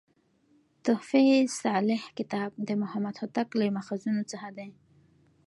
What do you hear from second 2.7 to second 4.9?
محمد هوتک له ماخذونو څخه دﺉ.